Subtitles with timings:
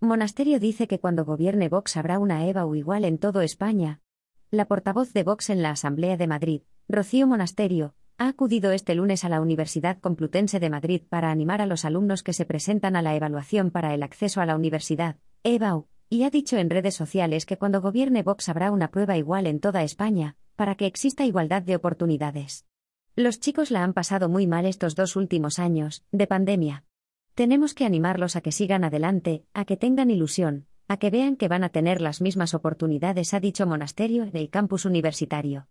[0.00, 4.00] Monasterio dice que cuando gobierne Vox habrá una EBAU igual en todo España.
[4.52, 9.24] La portavoz de Vox en la Asamblea de Madrid, Rocío Monasterio, ha acudido este lunes
[9.24, 13.02] a la Universidad Complutense de Madrid para animar a los alumnos que se presentan a
[13.02, 17.44] la evaluación para el acceso a la universidad, EBAU, y ha dicho en redes sociales
[17.44, 21.62] que cuando gobierne Vox habrá una prueba igual en toda España, para que exista igualdad
[21.62, 22.66] de oportunidades.
[23.16, 26.84] Los chicos la han pasado muy mal estos dos últimos años, de pandemia.
[27.38, 31.46] Tenemos que animarlos a que sigan adelante, a que tengan ilusión, a que vean que
[31.46, 35.68] van a tener las mismas oportunidades, ha dicho Monasterio en el campus universitario.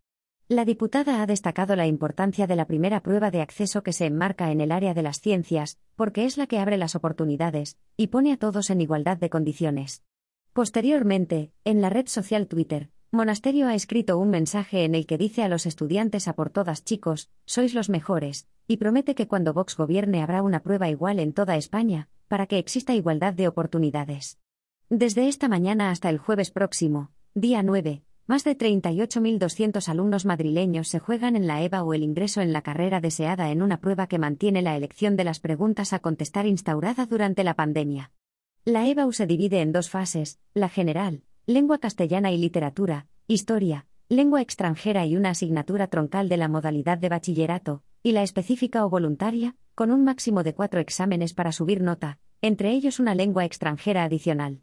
[0.48, 4.50] La diputada ha destacado la importancia de la primera prueba de acceso que se enmarca
[4.50, 8.32] en el área de las ciencias, porque es la que abre las oportunidades, y pone
[8.32, 10.06] a todos en igualdad de condiciones.
[10.54, 15.44] Posteriormente, en la red social Twitter, Monasterio ha escrito un mensaje en el que dice
[15.44, 19.78] a los estudiantes a por todas chicos, sois los mejores, y promete que cuando Vox
[19.78, 24.40] gobierne habrá una prueba igual en toda España, para que exista igualdad de oportunidades.
[24.90, 31.00] Desde esta mañana hasta el jueves próximo, día 9, más de 38.200 alumnos madrileños se
[31.00, 34.20] juegan en la EVA o el ingreso en la carrera deseada en una prueba que
[34.20, 38.12] mantiene la elección de las preguntas a contestar instaurada durante la pandemia.
[38.66, 44.42] La EVAU se divide en dos fases, la general, lengua castellana y literatura, historia, lengua
[44.42, 49.56] extranjera y una asignatura troncal de la modalidad de bachillerato, y la específica o voluntaria,
[49.76, 54.62] con un máximo de cuatro exámenes para subir nota, entre ellos una lengua extranjera adicional.